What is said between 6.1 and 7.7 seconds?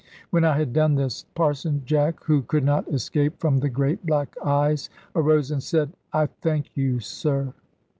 "I thank you, sir."